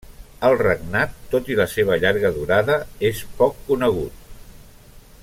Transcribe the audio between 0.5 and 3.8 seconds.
regnat, tot i la seva llarga durada, és poc